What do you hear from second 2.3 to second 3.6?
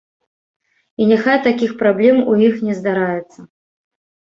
у іх не здараецца!